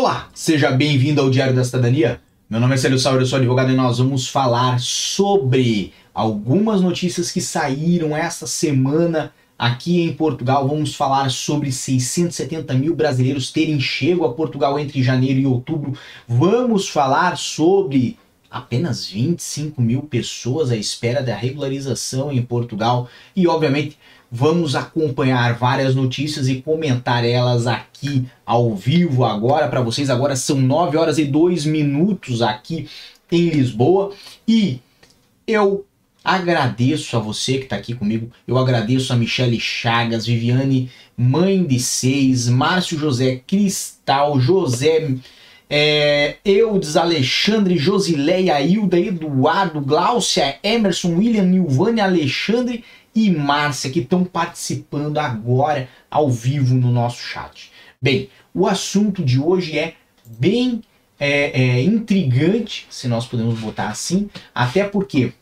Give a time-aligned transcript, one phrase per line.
[0.00, 2.20] Olá, seja bem-vindo ao Diário da Cidadania.
[2.48, 7.32] Meu nome é Célio Sauer, eu sou advogado e nós vamos falar sobre algumas notícias
[7.32, 10.68] que saíram esta semana aqui em Portugal.
[10.68, 15.92] Vamos falar sobre 670 mil brasileiros terem chego a Portugal entre janeiro e outubro.
[16.28, 18.16] Vamos falar sobre
[18.48, 23.98] apenas 25 mil pessoas à espera da regularização em Portugal e, obviamente,
[24.30, 30.10] vamos acompanhar várias notícias e comentar elas aqui ao vivo agora para vocês.
[30.10, 32.88] Agora são 9 horas e 2 minutos aqui
[33.30, 34.12] em Lisboa
[34.46, 34.80] e
[35.46, 35.84] eu
[36.22, 38.30] agradeço a você que está aqui comigo.
[38.46, 45.14] Eu agradeço a Michele Chagas, Viviane Mãe de Seis, Márcio José Cristal, José
[45.70, 52.84] é, Eudes, Alexandre, Josileia, Hilda, Eduardo, Gláucia, Emerson, William, Nilvânia, Alexandre
[53.26, 57.70] e Márcia que estão participando agora ao vivo no nosso chat.
[58.00, 59.94] Bem, o assunto de hoje é
[60.24, 60.82] bem
[61.18, 65.32] é, é, intrigante, se nós podemos botar assim, até porque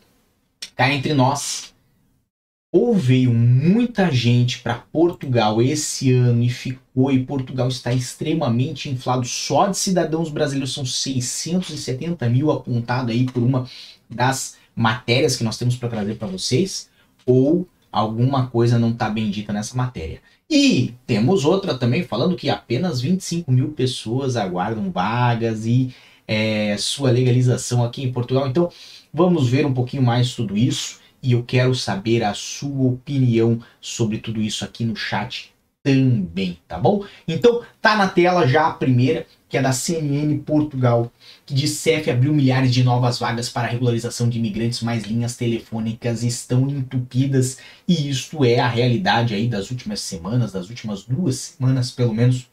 [0.75, 1.73] cá entre nós
[2.71, 9.25] ou veio muita gente para Portugal esse ano e ficou, e Portugal está extremamente inflado.
[9.25, 13.67] Só de cidadãos brasileiros são 670 mil apontado aí por uma
[14.09, 16.89] das matérias que nós temos para trazer para vocês,
[17.27, 20.21] ou alguma coisa não está bem dita nessa matéria.
[20.49, 25.93] E temos outra também falando que apenas 25 mil pessoas aguardam vagas e
[26.27, 28.47] é, sua legalização aqui em Portugal.
[28.47, 28.69] Então
[29.13, 34.17] vamos ver um pouquinho mais tudo isso e eu quero saber a sua opinião sobre
[34.17, 37.05] tudo isso aqui no chat também, tá bom?
[37.27, 41.11] Então, tá na tela já a primeira, que é da CNN Portugal,
[41.45, 46.23] que diz CEF abriu milhares de novas vagas para regularização de imigrantes, mas linhas telefônicas
[46.23, 51.91] estão entupidas, e isto é a realidade aí das últimas semanas, das últimas duas semanas,
[51.91, 52.47] pelo menos,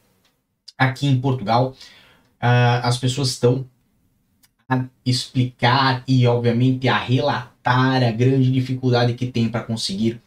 [0.77, 1.75] aqui em Portugal.
[2.41, 3.65] Uh, as pessoas estão
[4.69, 10.21] a explicar e, obviamente, a relatar a grande dificuldade que tem para conseguir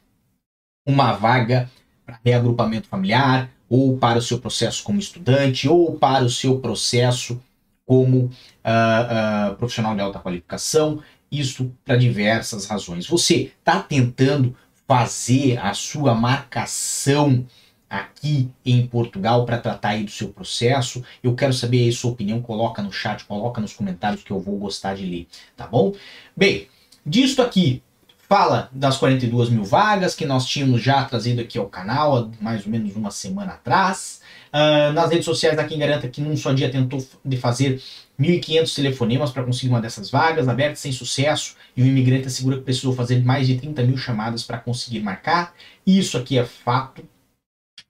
[0.87, 1.71] uma vaga
[2.09, 7.39] para reagrupamento familiar, ou para o seu processo como estudante, ou para o seu processo
[7.85, 13.07] como uh, uh, profissional de alta qualificação, isso para diversas razões.
[13.07, 17.45] Você está tentando fazer a sua marcação
[17.91, 21.05] aqui em Portugal para tratar aí do seu processo.
[21.23, 24.57] Eu quero saber a sua opinião, coloca no chat, coloca nos comentários que eu vou
[24.57, 25.95] gostar de ler, tá bom?
[26.35, 26.69] Bem,
[27.09, 27.83] Disto aqui,
[28.29, 32.67] fala das 42 mil vagas que nós tínhamos já trazido aqui ao canal há mais
[32.67, 34.21] ou menos uma semana atrás.
[34.53, 37.81] Uh, nas redes sociais da Quem Garanta que num só dia tentou de fazer
[38.21, 42.65] 1.500 telefonemas para conseguir uma dessas vagas, abertas sem sucesso, e o imigrante assegura que
[42.65, 45.55] precisou fazer mais de 30 mil chamadas para conseguir marcar.
[45.87, 47.03] Isso aqui é fato,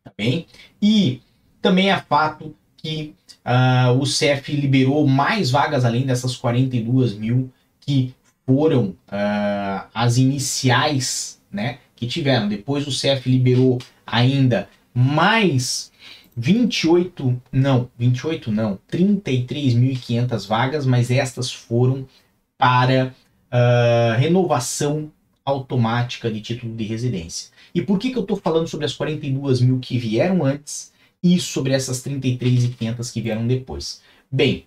[0.05, 0.47] tá bem?
[0.81, 1.21] E
[1.61, 7.51] também é fato que uh, o CEF liberou mais vagas além dessas 42 mil
[7.81, 8.15] que
[8.49, 12.49] foram uh, as iniciais né, que tiveram.
[12.49, 13.77] Depois o CF liberou
[14.07, 15.93] ainda mais
[16.35, 22.09] 28, não, 28 não, 33.500 vagas, mas estas foram
[22.57, 23.15] para
[23.53, 25.13] uh, renovação
[25.45, 27.51] automática de título de residência.
[27.75, 30.91] E por que, que eu estou falando sobre as 42 mil que vieram antes
[31.23, 34.01] e sobre essas 33.500 que vieram depois?
[34.33, 34.65] Bem,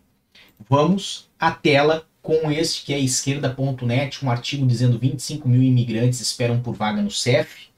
[0.70, 6.62] vamos à tela com este que é esquerda.net, um artigo dizendo 25 mil imigrantes esperam
[6.62, 7.72] por vaga no CEF.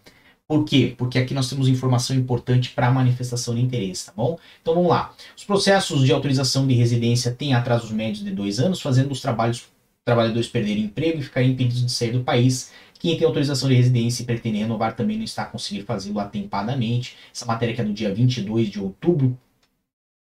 [0.46, 0.94] Por quê?
[0.98, 4.38] Porque aqui nós temos informação importante para a manifestação de interesse, tá bom?
[4.62, 5.14] Então vamos lá.
[5.36, 9.66] Os processos de autorização de residência têm atrasos médios de dois anos, fazendo os trabalhos,
[10.04, 12.72] trabalhadores perderem emprego e ficarem impedidos de sair do país.
[13.00, 17.16] Quem tem autorização de residência e pretende renovar também não está conseguindo fazê-lo atempadamente.
[17.34, 19.38] Essa matéria que é do dia 22 de outubro.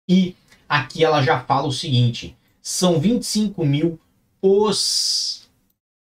[0.09, 0.37] E
[0.69, 3.99] aqui ela já fala o seguinte: são 25 mil
[4.43, 5.41] os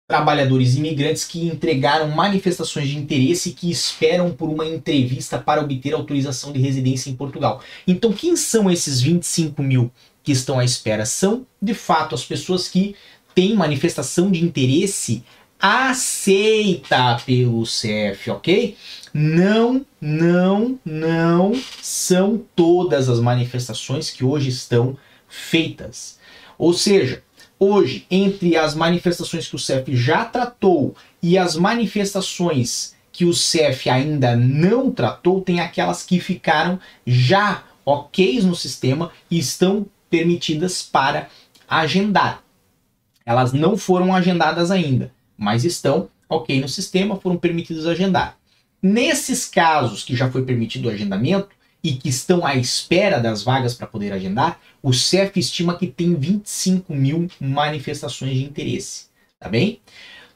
[0.09, 6.51] trabalhadores imigrantes que entregaram manifestações de interesse que esperam por uma entrevista para obter autorização
[6.51, 7.61] de residência em Portugal.
[7.85, 9.91] Então, quem são esses 25 mil
[10.23, 11.05] que estão à espera?
[11.05, 12.95] São, de fato, as pessoas que
[13.35, 15.23] têm manifestação de interesse
[15.59, 18.75] aceita pelo CEF, ok?
[19.13, 21.51] Não, não, não
[21.83, 24.97] são todas as manifestações que hoje estão
[25.27, 26.17] feitas.
[26.57, 27.21] Ou seja,
[27.59, 33.89] Hoje, entre as manifestações que o CEF já tratou e as manifestações que o CEF
[33.89, 41.27] ainda não tratou, tem aquelas que ficaram já ok no sistema e estão permitidas para
[41.67, 42.41] agendar.
[43.25, 48.37] Elas não foram agendadas ainda, mas estão ok no sistema, foram permitidas agendar.
[48.81, 51.49] Nesses casos que já foi permitido o agendamento,
[51.83, 56.15] e que estão à espera das vagas para poder agendar, o CEF estima que tem
[56.15, 59.05] 25 mil manifestações de interesse.
[59.39, 59.79] Tá bem?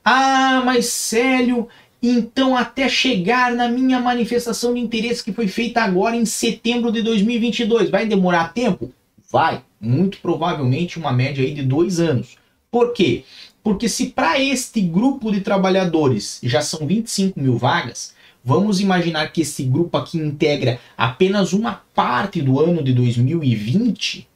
[0.04, 1.68] Ah, mas Célio,
[2.02, 7.02] então até chegar na minha manifestação de interesse que foi feita agora em setembro de
[7.02, 8.92] 2022, vai demorar tempo?
[9.32, 12.38] Vai, muito provavelmente uma média aí de dois anos.
[12.70, 13.24] Por quê?
[13.64, 18.14] Porque se para este grupo de trabalhadores já são 25 mil vagas,
[18.44, 24.28] vamos imaginar que esse grupo aqui integra apenas uma parte do ano de 2020.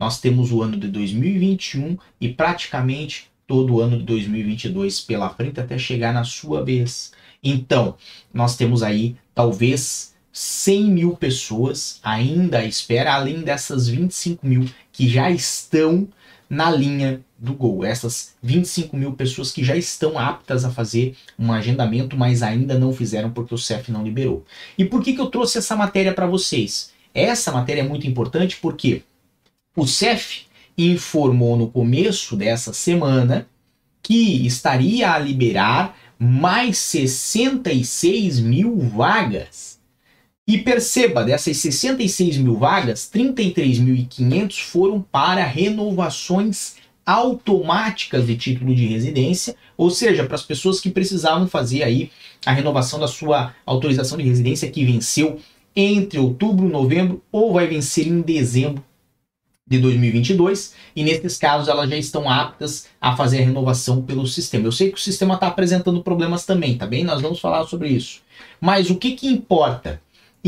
[0.00, 5.60] Nós temos o ano de 2021 e praticamente todo o ano de 2022 pela frente
[5.60, 7.12] até chegar na sua vez.
[7.42, 7.96] Então,
[8.32, 15.08] nós temos aí talvez 100 mil pessoas ainda à espera, além dessas 25 mil que
[15.08, 16.08] já estão
[16.48, 17.84] na linha do gol.
[17.84, 22.92] Essas 25 mil pessoas que já estão aptas a fazer um agendamento, mas ainda não
[22.92, 24.44] fizeram porque o CEF não liberou.
[24.76, 26.92] E por que, que eu trouxe essa matéria para vocês?
[27.14, 29.02] Essa matéria é muito importante porque
[29.76, 30.46] o CEF
[30.76, 33.46] informou no começo dessa semana
[34.02, 39.78] que estaria a liberar mais 66 mil vagas
[40.46, 49.56] e perceba, dessas 66 mil vagas, 33.500 foram para renovações automáticas de título de residência,
[49.76, 52.10] ou seja, para as pessoas que precisavam fazer aí
[52.44, 55.40] a renovação da sua autorização de residência que venceu
[55.74, 58.82] entre outubro, novembro ou vai vencer em dezembro
[59.68, 64.66] de 2022 e nesses casos elas já estão aptas a fazer a renovação pelo sistema.
[64.66, 67.04] Eu sei que o sistema está apresentando problemas também, tá bem?
[67.04, 68.20] Nós vamos falar sobre isso.
[68.60, 70.00] Mas o que, que importa?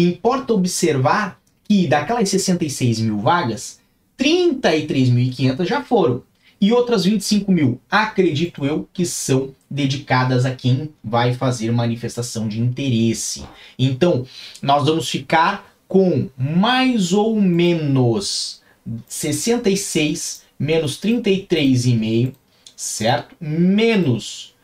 [0.03, 3.81] Importa observar que daquelas 66 mil vagas,
[4.19, 6.23] 33.500 já foram.
[6.61, 12.61] E outras 25 mil, acredito eu, que são dedicadas a quem vai fazer manifestação de
[12.61, 13.45] interesse.
[13.79, 14.27] Então,
[14.61, 18.61] nós vamos ficar com mais ou menos
[19.07, 22.35] 66 menos 33,5,
[22.77, 23.37] certo?
[23.41, 24.55] Menos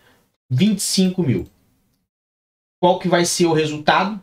[0.50, 1.46] 25 mil.
[2.80, 4.22] Qual que vai ser o resultado?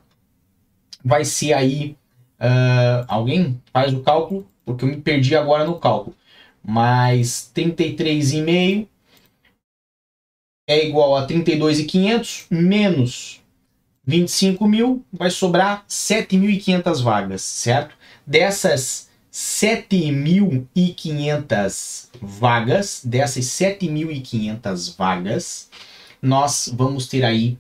[1.04, 1.98] Vai ser aí.
[2.40, 6.16] Uh, alguém faz o cálculo, porque eu me perdi agora no cálculo.
[6.64, 8.88] Mas 33,5
[10.68, 13.42] é igual a 32.500 menos
[14.06, 17.96] 25 mil, vai sobrar 7.500 vagas, certo?
[18.26, 25.70] Dessas 7.500 vagas, dessas 7.500 vagas,
[26.22, 27.58] nós vamos ter aí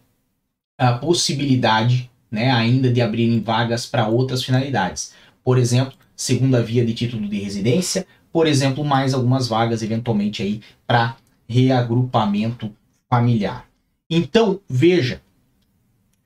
[0.78, 5.13] a possibilidade né, ainda de abrirem vagas para outras finalidades.
[5.44, 10.62] Por exemplo, segunda via de título de residência, por exemplo, mais algumas vagas eventualmente aí
[10.88, 11.18] para
[11.48, 12.74] reagrupamento
[13.10, 13.66] familiar.
[14.10, 15.22] Então, veja,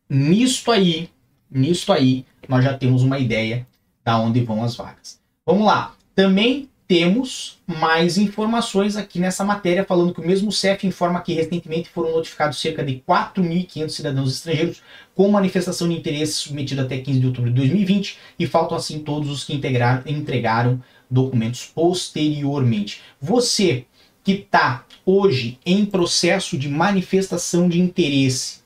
[0.09, 1.09] nisto aí,
[1.49, 3.65] nisto aí, nós já temos uma ideia
[4.03, 5.19] da onde vão as vagas.
[5.45, 5.95] Vamos lá.
[6.13, 11.89] Também temos mais informações aqui nessa matéria, falando que o mesmo CEF informa que recentemente
[11.89, 14.83] foram notificados cerca de 4.500 cidadãos estrangeiros
[15.15, 19.29] com manifestação de interesse submetida até 15 de outubro de 2020 e faltam assim todos
[19.29, 23.01] os que integraram, entregaram documentos posteriormente.
[23.19, 23.85] Você
[24.23, 28.59] que está hoje em processo de manifestação de interesse,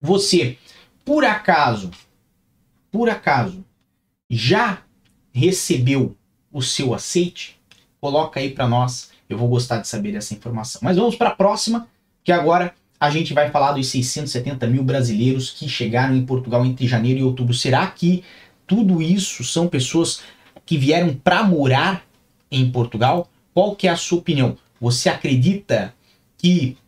[0.00, 0.56] você,
[1.04, 1.90] por acaso,
[2.90, 3.64] por acaso,
[4.28, 4.82] já
[5.32, 6.16] recebeu
[6.56, 7.60] o seu aceite?
[8.00, 10.80] Coloca aí para nós, eu vou gostar de saber dessa informação.
[10.82, 11.86] Mas vamos para a próxima,
[12.24, 16.86] que agora a gente vai falar dos 670 mil brasileiros que chegaram em Portugal entre
[16.86, 17.52] janeiro e outubro.
[17.52, 18.24] Será que
[18.66, 20.22] tudo isso são pessoas
[20.64, 22.02] que vieram para morar
[22.50, 23.28] em Portugal?
[23.52, 24.56] Qual que é a sua opinião?
[24.80, 25.94] Você acredita
[26.38, 26.78] que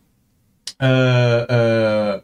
[0.81, 2.23] uh, uh,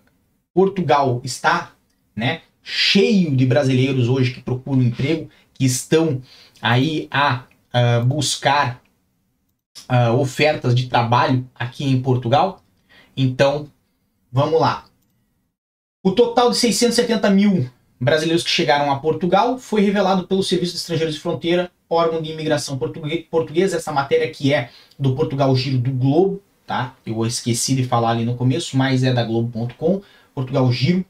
[0.52, 1.74] Portugal está
[2.16, 6.24] né, cheio de brasileiros hoje que procuram emprego, que estão
[6.66, 8.82] aí a uh, buscar
[9.88, 12.64] uh, ofertas de trabalho aqui em Portugal.
[13.16, 13.70] Então,
[14.32, 14.86] vamos lá.
[16.04, 17.70] O total de 670 mil
[18.02, 22.32] brasileiros que chegaram a Portugal foi revelado pelo Serviço de Estrangeiros de Fronteira, órgão de
[22.32, 23.78] imigração portuguesa.
[23.78, 26.96] Essa matéria que é do Portugal Giro do Globo, tá?
[27.06, 30.02] Eu esqueci de falar ali no começo, mas é da Globo.com.
[30.34, 31.06] Portugal Giro.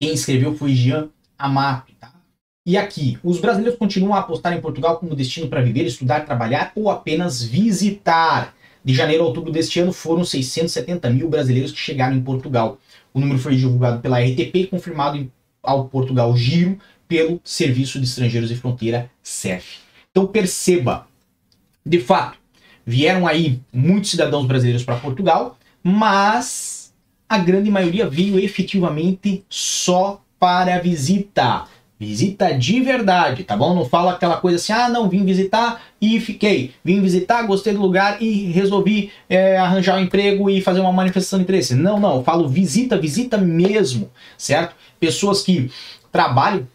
[0.00, 2.19] Quem escreveu foi Jean Amato, tá?
[2.66, 6.72] E aqui, os brasileiros continuam a apostar em Portugal como destino para viver, estudar, trabalhar
[6.74, 8.54] ou apenas visitar.
[8.84, 12.78] De janeiro a outubro deste ano foram 670 mil brasileiros que chegaram em Portugal.
[13.14, 18.50] O número foi divulgado pela RTP e confirmado ao Portugal Giro pelo Serviço de Estrangeiros
[18.50, 19.78] e Fronteira, CEF.
[20.10, 21.06] Então perceba,
[21.84, 22.38] de fato,
[22.84, 26.92] vieram aí muitos cidadãos brasileiros para Portugal, mas
[27.26, 31.68] a grande maioria veio efetivamente só para visitar
[32.00, 33.74] Visita de verdade, tá bom?
[33.74, 36.72] Não fala aquela coisa assim, ah, não, vim visitar e fiquei.
[36.82, 41.38] Vim visitar, gostei do lugar e resolvi é, arranjar um emprego e fazer uma manifestação
[41.38, 41.74] de interesse.
[41.74, 44.74] Não, não, eu falo visita, visita mesmo, certo?
[44.98, 45.70] Pessoas que
[46.10, 46.66] trabalham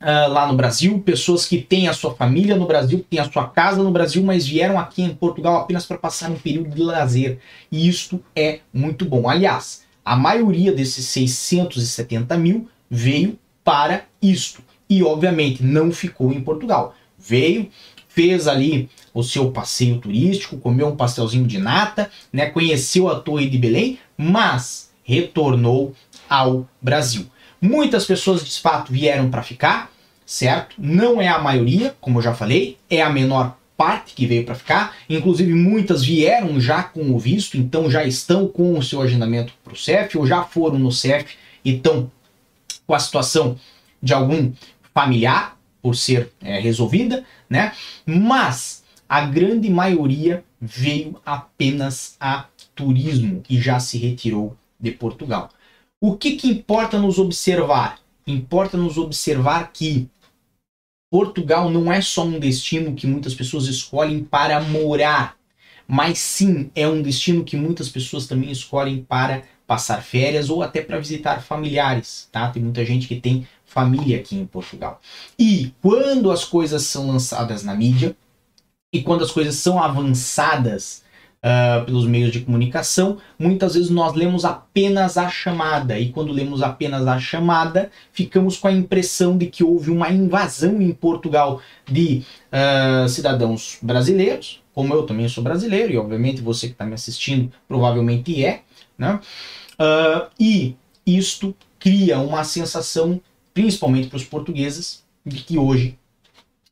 [0.00, 3.28] uh, lá no Brasil, pessoas que têm a sua família no Brasil, que têm a
[3.28, 6.80] sua casa no Brasil, mas vieram aqui em Portugal apenas para passar um período de
[6.80, 7.40] lazer.
[7.72, 9.28] E isto é muito bom.
[9.28, 14.62] Aliás, a maioria desses 670 mil veio para isto.
[14.88, 16.94] E obviamente não ficou em Portugal.
[17.18, 17.68] Veio,
[18.08, 23.48] fez ali o seu passeio turístico, comeu um pastelzinho de nata, né, conheceu a Torre
[23.48, 25.94] de Belém, mas retornou
[26.28, 27.26] ao Brasil.
[27.60, 29.90] Muitas pessoas de fato vieram para ficar,
[30.26, 30.76] certo?
[30.78, 34.54] Não é a maioria, como eu já falei, é a menor parte que veio para
[34.54, 34.96] ficar.
[35.08, 39.72] Inclusive, muitas vieram já com o visto, então já estão com o seu agendamento para
[39.72, 42.10] o CEF, ou já foram no CEF e estão
[42.86, 43.56] com a situação
[44.04, 44.52] de algum
[44.92, 47.72] familiar por ser é, resolvida, né?
[48.06, 55.50] Mas a grande maioria veio apenas a turismo e já se retirou de Portugal.
[56.00, 57.98] O que, que importa nos observar?
[58.26, 60.08] Importa nos observar que
[61.10, 65.36] Portugal não é só um destino que muitas pessoas escolhem para morar,
[65.86, 70.82] mas sim é um destino que muitas pessoas também escolhem para passar férias ou até
[70.82, 72.50] para visitar familiares, tá?
[72.50, 75.00] Tem muita gente que tem família aqui em Portugal.
[75.36, 78.16] E quando as coisas são lançadas na mídia
[78.92, 81.02] e quando as coisas são avançadas
[81.42, 85.98] uh, pelos meios de comunicação, muitas vezes nós lemos apenas a chamada.
[85.98, 90.80] E quando lemos apenas a chamada, ficamos com a impressão de que houve uma invasão
[90.80, 96.74] em Portugal de uh, cidadãos brasileiros, como eu também sou brasileiro, e obviamente você que
[96.74, 98.62] está me assistindo provavelmente é,
[98.96, 99.18] né?
[99.74, 101.54] Uh, e isto
[101.84, 103.20] cria uma sensação,
[103.54, 105.96] principalmente para os portugueses, de que hoje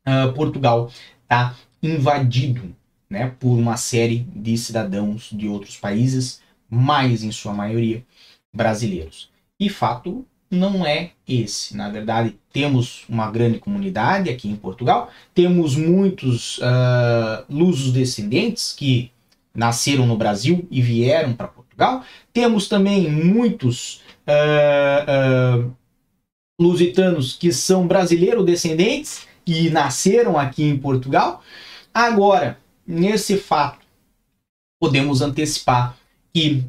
[0.05, 0.91] uh, Portugal
[1.23, 2.75] está invadido
[3.09, 8.03] né, por uma série de cidadãos de outros países, mais em sua maioria
[8.53, 9.31] brasileiros.
[9.59, 11.75] E fato não é esse.
[11.75, 19.11] Na verdade, temos uma grande comunidade aqui em Portugal, temos muitos uh, lusos descendentes que
[19.53, 22.03] nasceram no Brasil e vieram para Portugal.
[22.31, 25.75] Temos também muitos uh, uh,
[26.59, 31.43] lusitanos que são brasileiros descendentes e nasceram aqui em Portugal.
[31.93, 33.85] Agora, nesse fato,
[34.79, 35.97] podemos antecipar
[36.33, 36.63] que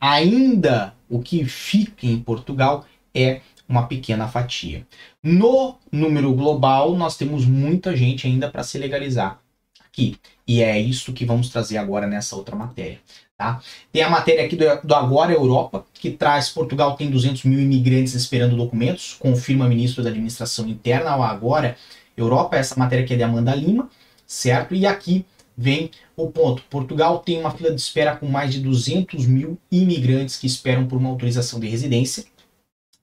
[0.00, 4.86] ainda o que fica em Portugal é uma pequena fatia.
[5.22, 9.40] No número global, nós temos muita gente ainda para se legalizar
[9.86, 10.16] aqui.
[10.46, 13.00] E é isso que vamos trazer agora nessa outra matéria.
[13.38, 13.60] Tá?
[13.92, 18.14] Tem a matéria aqui do, do, Agora Europa, que traz Portugal tem 200 mil imigrantes
[18.14, 21.76] esperando documentos, confirma ministro da Administração Interna ao Agora
[22.16, 22.56] Europa.
[22.56, 23.88] Essa matéria aqui é de Amanda Lima,
[24.26, 24.74] certo?
[24.74, 25.24] E aqui
[25.56, 26.64] vem o ponto.
[26.68, 30.98] Portugal tem uma fila de espera com mais de 200 mil imigrantes que esperam por
[30.98, 32.24] uma autorização de residência.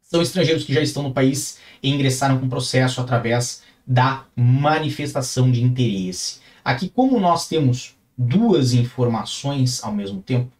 [0.03, 5.63] São estrangeiros que já estão no país e ingressaram com processo através da manifestação de
[5.63, 6.39] interesse.
[6.61, 10.51] Aqui, como nós temos duas informações ao mesmo tempo,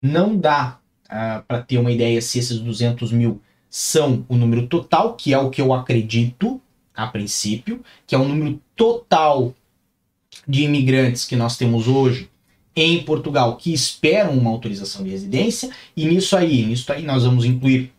[0.00, 4.66] não dá uh, ah, para ter uma ideia se esses 200 mil são o número
[4.66, 6.60] total, que é o que eu acredito
[6.94, 9.54] a princípio, que é o número total
[10.46, 12.30] de imigrantes que nós temos hoje
[12.76, 17.44] em Portugal que esperam uma autorização de residência, e nisso aí, nisso aí nós vamos
[17.44, 17.92] incluir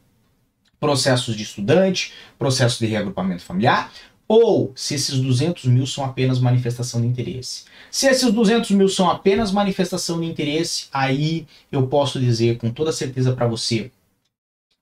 [0.79, 3.91] processos de estudante, processo de reagrupamento familiar,
[4.27, 7.65] ou se esses 200 mil são apenas manifestação de interesse.
[7.91, 12.91] Se esses 200 mil são apenas manifestação de interesse, aí eu posso dizer com toda
[12.91, 13.91] certeza para você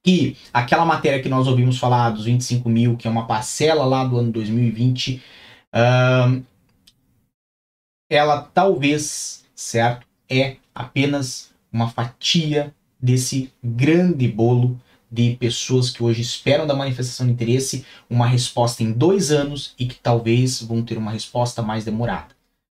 [0.03, 4.03] que aquela matéria que nós ouvimos falar dos 25 mil, que é uma parcela lá
[4.03, 5.21] do ano 2020,
[5.73, 6.43] uh,
[8.09, 14.79] ela talvez, certo, é apenas uma fatia desse grande bolo
[15.13, 19.85] de pessoas que hoje esperam da manifestação de interesse uma resposta em dois anos e
[19.85, 22.29] que talvez vão ter uma resposta mais demorada.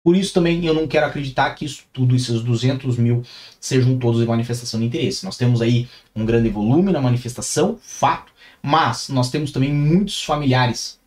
[0.04, 3.24] Por isso também eu não quero acreditar que isso tudo, esses 200 mil,
[3.58, 5.24] sejam todos de manifestação de interesse.
[5.24, 11.00] Nós temos aí um grande volume na manifestação, fato, mas nós temos também muitos familiares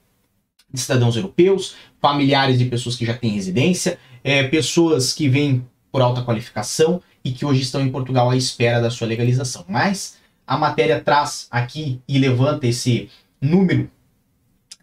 [0.73, 6.01] de cidadãos europeus, familiares de pessoas que já têm residência, é, pessoas que vêm por
[6.01, 9.65] alta qualificação e que hoje estão em Portugal à espera da sua legalização.
[9.69, 10.17] Mas
[10.49, 13.91] a matéria traz aqui e levanta esse número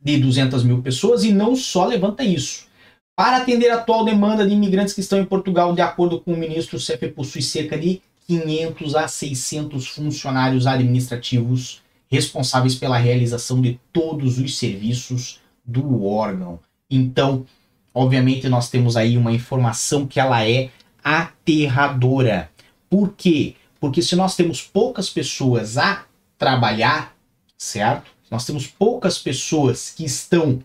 [0.02, 2.68] de 200 mil pessoas e não só levanta isso.
[3.16, 6.38] Para atender a atual demanda de imigrantes que estão em Portugal, de acordo com o
[6.38, 13.80] ministro, o CEP possui cerca de 500 a 600 funcionários administrativos responsáveis pela realização de
[13.92, 16.60] todos os serviços do órgão.
[16.92, 17.44] Então,
[17.92, 20.70] obviamente, nós temos aí uma informação que ela é
[21.04, 22.52] aterradora.
[22.88, 23.56] Por quê?
[23.56, 23.65] Porque
[24.02, 26.06] se nós temos poucas pessoas a
[26.38, 27.16] trabalhar,
[27.58, 28.12] certo?
[28.30, 30.62] Nós temos poucas pessoas que estão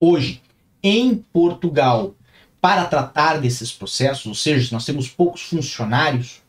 [0.00, 0.42] hoje
[0.82, 2.14] em Portugal
[2.60, 6.42] para tratar desses processos, ou seja, se nós temos poucos funcionários,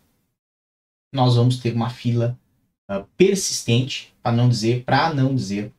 [1.13, 2.37] nós vamos ter uma fila
[2.91, 5.71] uh, persistente, para não dizer, para não dizer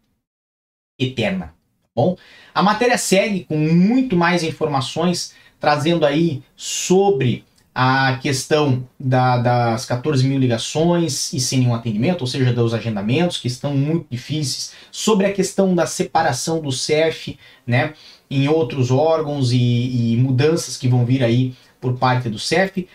[0.99, 1.49] eterna.
[1.83, 2.17] Tá bom,
[2.55, 7.45] a matéria segue com muito mais informações, trazendo aí sobre
[7.80, 13.37] a questão da, das 14 mil ligações e sem nenhum atendimento, ou seja, dos agendamentos
[13.38, 17.94] que estão muito difíceis, sobre a questão da separação do CEF, né,
[18.28, 22.88] em outros órgãos e, e mudanças que vão vir aí por parte do CEF.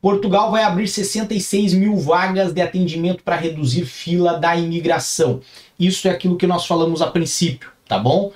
[0.00, 5.42] Portugal vai abrir 66 mil vagas de atendimento para reduzir fila da imigração.
[5.78, 8.32] Isso é aquilo que nós falamos a princípio, tá bom?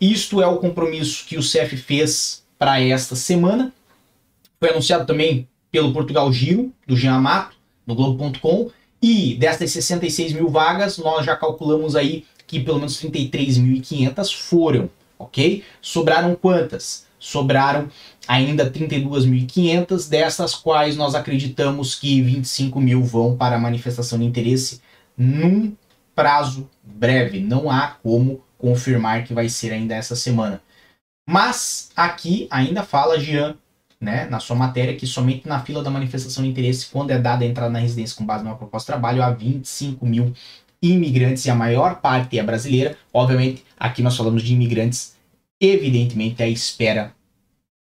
[0.00, 3.70] Isto é o compromisso que o CEF fez para esta semana.
[4.58, 8.70] Foi anunciado também pelo Portugal Giro, do Jean Mato, no Globo.com.
[9.02, 15.62] E destas 66 mil vagas, nós já calculamos aí que pelo menos 33.500 foram, ok?
[15.82, 17.06] Sobraram quantas?
[17.18, 17.88] Sobraram
[18.26, 24.80] ainda 32.500, dessas quais nós acreditamos que 25 mil vão para manifestação de interesse
[25.16, 25.74] num
[26.14, 27.40] prazo breve.
[27.40, 30.62] Não há como confirmar que vai ser ainda essa semana.
[31.28, 33.56] Mas aqui ainda fala Jean,
[34.00, 37.44] né, na sua matéria, que somente na fila da manifestação de interesse, quando é dada
[37.44, 40.32] a entrada na residência com base numa proposta de trabalho, há 25 mil
[40.82, 42.96] imigrantes e a maior parte é brasileira.
[43.12, 45.16] Obviamente, aqui nós falamos de imigrantes,
[45.60, 47.14] evidentemente, à espera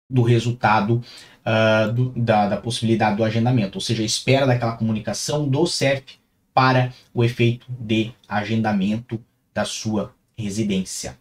[0.08, 1.02] do resultado
[1.44, 6.04] uh, do, da, da, possibilidade do agendamento, ou seja, a espera daquela comunicação do CEF
[6.52, 9.20] para o efeito de agendamento
[9.52, 11.18] da sua residência.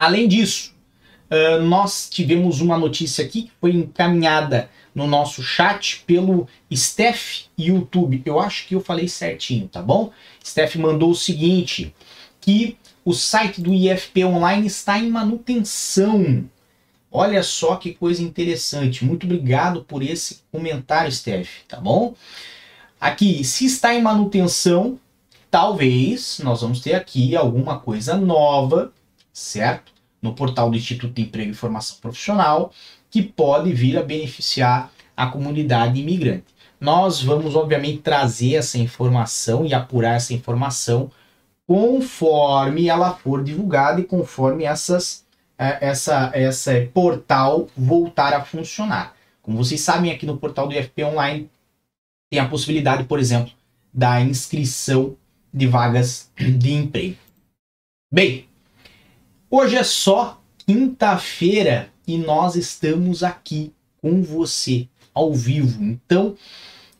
[0.00, 0.74] Além disso,
[1.32, 8.22] uh, nós tivemos uma notícia aqui que foi encaminhada no nosso chat pelo Steph YouTube.
[8.26, 10.12] Eu acho que eu falei certinho, tá bom?
[10.44, 11.94] Steph mandou o seguinte,
[12.40, 16.44] que o site do IFP Online está em manutenção.
[17.10, 19.04] Olha só que coisa interessante.
[19.04, 22.14] Muito obrigado por esse comentário, Steph, tá bom?
[23.00, 24.98] Aqui, se está em manutenção,
[25.50, 28.92] talvez nós vamos ter aqui alguma coisa nova,
[29.32, 29.91] certo?
[30.22, 32.72] No portal do Instituto de Emprego e Formação Profissional,
[33.10, 36.46] que pode vir a beneficiar a comunidade imigrante.
[36.80, 41.10] Nós vamos, obviamente, trazer essa informação e apurar essa informação
[41.66, 45.24] conforme ela for divulgada e conforme essas
[45.62, 49.14] é, essa, essa portal voltar a funcionar.
[49.40, 51.48] Como vocês sabem, aqui no portal do IFP Online
[52.30, 53.52] tem a possibilidade, por exemplo,
[53.92, 55.16] da inscrição
[55.54, 57.16] de vagas de emprego.
[58.12, 58.48] Bem,
[59.52, 65.84] hoje é só quinta-feira e nós estamos aqui com você ao vivo.
[65.84, 66.34] Então,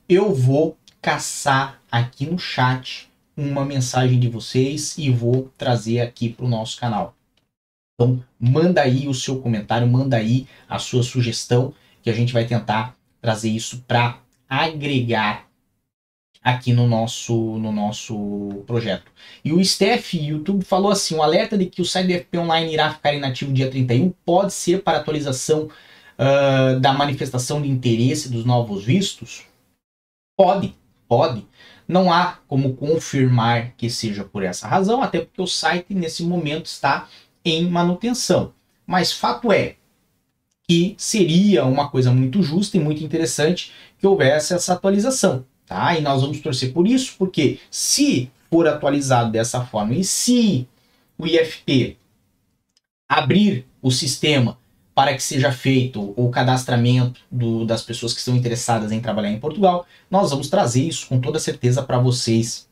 [0.06, 6.44] eu vou caçar aqui no chat uma mensagem de vocês e vou trazer aqui para
[6.44, 7.16] o nosso canal.
[7.94, 12.44] Então, manda aí o seu comentário, manda aí a sua sugestão, que a gente vai
[12.44, 15.46] tentar trazer isso para agregar
[16.42, 19.11] aqui no nosso, no nosso projeto.
[19.44, 22.72] E o Steph YouTube falou assim: o alerta de que o site do FP Online
[22.72, 25.68] irá ficar inativo dia 31 pode ser para atualização
[26.18, 29.44] uh, da manifestação de interesse dos novos vistos?
[30.37, 30.74] Pode,
[31.09, 31.46] pode.
[31.87, 36.66] Não há como confirmar que seja por essa razão, até porque o site nesse momento
[36.66, 37.09] está
[37.44, 38.52] em manutenção.
[38.87, 39.76] Mas fato é
[40.66, 45.98] que seria uma coisa muito justa e muito interessante que houvesse essa atualização, tá?
[45.98, 50.68] E nós vamos torcer por isso, porque se for atualizado dessa forma e se
[51.16, 51.96] o IFP
[53.08, 54.58] abrir o sistema
[54.94, 59.40] para que seja feito o cadastramento do, das pessoas que estão interessadas em trabalhar em
[59.40, 62.68] Portugal, nós vamos trazer isso com toda certeza para vocês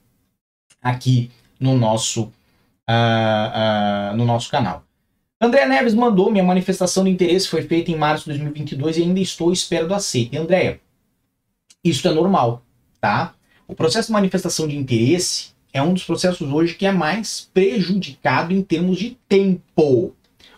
[0.83, 4.85] aqui no nosso uh, uh, no nosso canal.
[5.41, 9.21] André Neves mandou: minha manifestação de interesse foi feita em março de 2022 e ainda
[9.21, 10.37] estou à espera do aceite.
[10.37, 10.79] Andréia,
[11.83, 12.63] isso é normal,
[13.01, 13.35] tá?
[13.67, 18.53] O processo de manifestação de interesse é um dos processos hoje que é mais prejudicado
[18.53, 20.15] em termos de tempo,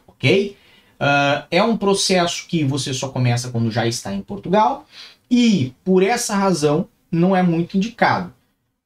[0.06, 0.56] ok?
[0.94, 4.86] Uh, é um processo que você só começa quando já está em Portugal
[5.30, 8.32] e, por essa razão, não é muito indicado.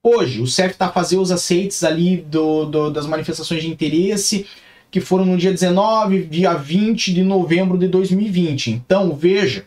[0.02, 4.46] Hoje, o CEF está fazendo os aceites ali do, do, das manifestações de interesse,
[4.90, 8.70] que foram no dia 19, dia 20 de novembro de 2020.
[8.70, 9.66] Então, veja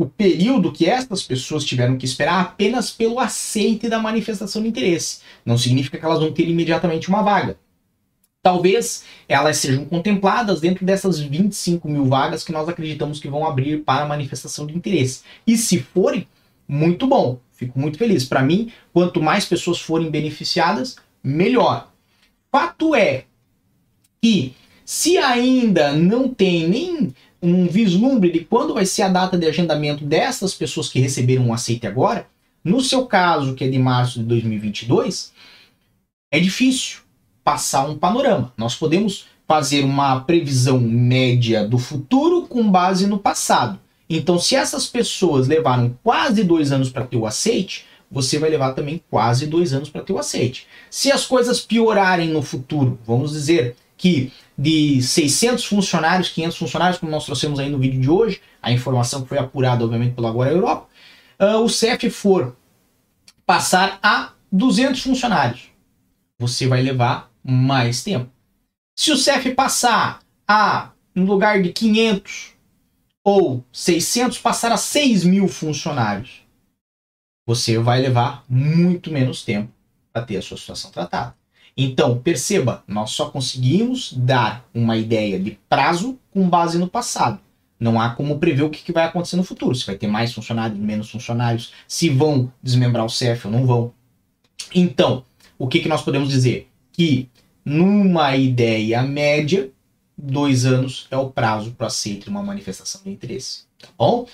[0.00, 5.20] o período que estas pessoas tiveram que esperar apenas pelo aceite da manifestação de interesse.
[5.44, 7.58] Não significa que elas vão ter imediatamente uma vaga.
[8.42, 13.84] Talvez elas sejam contempladas dentro dessas 25 mil vagas que nós acreditamos que vão abrir
[13.84, 15.20] para manifestação de interesse.
[15.46, 16.26] E se forem,
[16.66, 17.38] muito bom.
[17.52, 18.24] Fico muito feliz.
[18.24, 21.92] Para mim, quanto mais pessoas forem beneficiadas, melhor.
[22.50, 23.24] Fato é
[24.22, 29.46] que se ainda não tem nem um vislumbre de quando vai ser a data de
[29.46, 32.26] agendamento dessas pessoas que receberam um aceite agora,
[32.62, 35.32] no seu caso, que é de março de 2022,
[36.30, 37.00] é difícil
[37.42, 38.52] passar um panorama.
[38.56, 43.80] Nós podemos fazer uma previsão média do futuro com base no passado.
[44.08, 48.74] Então, se essas pessoas levaram quase dois anos para ter o aceite, você vai levar
[48.74, 50.66] também quase dois anos para ter o aceite.
[50.90, 57.10] Se as coisas piorarem no futuro, vamos dizer que de 600 funcionários, 500 funcionários, como
[57.10, 60.50] nós trouxemos aí no vídeo de hoje, a informação que foi apurada, obviamente, pela Agora
[60.50, 60.86] Europa,
[61.40, 62.54] uh, o CEF for
[63.46, 65.70] passar a 200 funcionários,
[66.38, 68.30] você vai levar mais tempo.
[68.94, 72.52] Se o CEF passar a, no lugar de 500
[73.24, 76.42] ou 600, passar a 6 mil funcionários,
[77.46, 79.72] você vai levar muito menos tempo
[80.12, 81.34] para ter a sua situação tratada.
[81.82, 87.40] Então, perceba, nós só conseguimos dar uma ideia de prazo com base no passado.
[87.78, 89.74] Não há como prever o que vai acontecer no futuro.
[89.74, 93.92] Se vai ter mais funcionários, menos funcionários, se vão desmembrar o CEF ou não vão.
[94.74, 95.24] Então,
[95.58, 96.70] o que, nós podemos dizer?
[97.00, 97.30] que
[97.64, 99.70] numa ideia média,
[100.16, 104.26] dois anos é o prazo para aceitar uma manifestação de interesse, tá bom?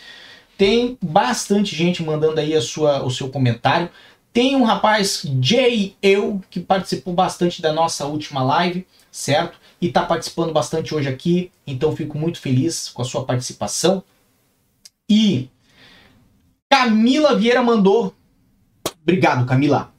[0.58, 3.88] Tem bastante gente mandando aí a sua, o seu comentário.
[4.36, 9.58] Tem um rapaz, Jay Eu, que participou bastante da nossa última live, certo?
[9.80, 14.04] E está participando bastante hoje aqui, então fico muito feliz com a sua participação.
[15.08, 15.48] E
[16.70, 18.14] Camila Vieira mandou.
[19.00, 19.90] Obrigado, Camila.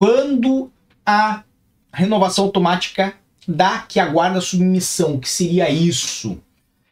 [0.00, 0.72] Quando
[1.04, 1.44] a
[1.92, 3.12] renovação automática
[3.46, 5.16] da que aguarda submissão.
[5.16, 6.40] O que seria isso?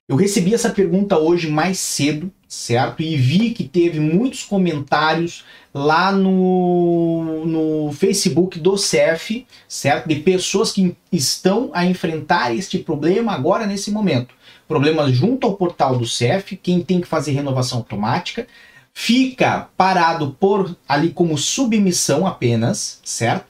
[0.06, 3.02] Eu recebi essa pergunta hoje mais cedo, certo?
[3.02, 10.06] E vi que teve muitos comentários lá no, no Facebook do CEF, certo?
[10.06, 14.34] De pessoas que estão a enfrentar este problema agora nesse momento.
[14.68, 18.46] Problemas junto ao portal do CEF, quem tem que fazer renovação automática,
[18.92, 23.46] fica parado por ali como submissão apenas, certo?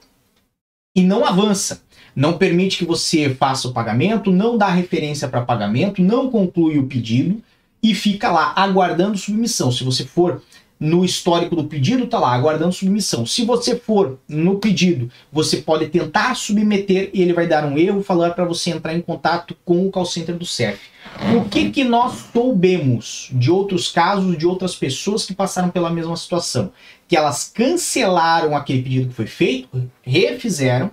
[0.95, 1.83] e não avança.
[2.15, 6.87] Não permite que você faça o pagamento, não dá referência para pagamento, não conclui o
[6.87, 7.43] pedido
[7.83, 9.73] e fica lá aguardando submissão.
[9.73, 10.43] Se você for
[10.83, 13.25] no histórico do pedido, tá lá aguardando submissão.
[13.25, 18.03] Se você for no pedido, você pode tentar submeter e ele vai dar um erro,
[18.03, 20.81] falar para você entrar em contato com o call center do CEF.
[21.37, 26.17] O que que nós soubemos de outros casos de outras pessoas que passaram pela mesma
[26.17, 26.73] situação?
[27.07, 30.91] Que elas cancelaram aquele pedido que foi feito, refizeram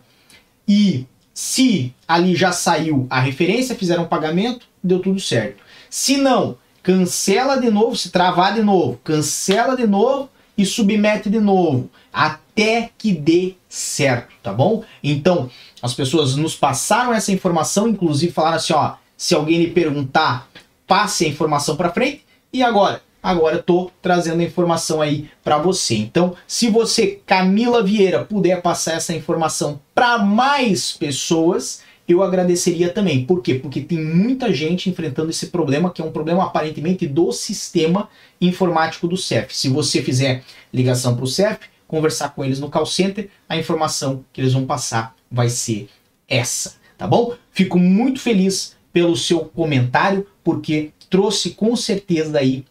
[0.67, 5.63] e se ali já saiu a referência, fizeram o pagamento, deu tudo certo.
[5.89, 6.57] Se não,
[6.89, 12.89] cancela de novo, se travar de novo, cancela de novo e submete de novo, até
[12.97, 14.83] que dê certo, tá bom?
[15.03, 15.51] Então,
[15.83, 20.49] as pessoas nos passaram essa informação, inclusive falaram assim, ó, se alguém lhe perguntar,
[20.87, 22.25] passe a informação para frente.
[22.51, 23.03] E agora?
[23.21, 25.95] Agora eu tô trazendo a informação aí para você.
[25.95, 33.23] Então, se você, Camila Vieira, puder passar essa informação para mais pessoas, eu agradeceria também.
[33.23, 33.53] Por quê?
[33.53, 38.09] Porque tem muita gente enfrentando esse problema, que é um problema aparentemente do sistema
[38.41, 39.55] informático do CEF.
[39.55, 40.43] Se você fizer
[40.73, 44.65] ligação para o CEF, conversar com eles no call center, a informação que eles vão
[44.65, 45.87] passar vai ser
[46.27, 47.35] essa, tá bom?
[47.51, 52.65] Fico muito feliz pelo seu comentário, porque trouxe com certeza aí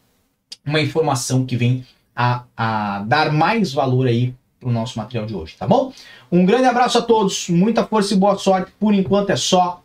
[0.67, 5.35] uma informação que vem a, a dar mais valor aí para o nosso material de
[5.35, 5.93] hoje, tá bom?
[6.31, 8.71] Um grande abraço a todos, muita força e boa sorte.
[8.79, 9.83] Por enquanto é só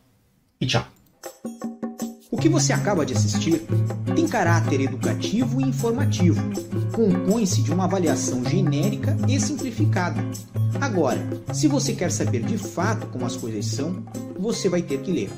[0.59, 0.85] e tchau.
[2.29, 3.65] O que você acaba de assistir
[4.13, 6.41] tem caráter educativo e informativo.
[6.91, 10.21] Compõe-se de uma avaliação genérica e simplificada.
[10.81, 14.03] Agora, se você quer saber de fato como as coisas são,
[14.37, 15.29] você vai ter que ler.